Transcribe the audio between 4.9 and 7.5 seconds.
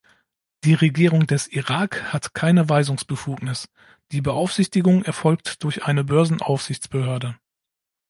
erfolgt durch eine Börsenaufsichtsbehörde.